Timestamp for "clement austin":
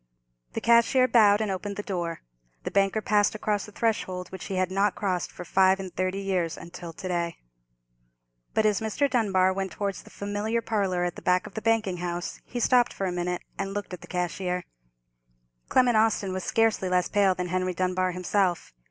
15.69-16.33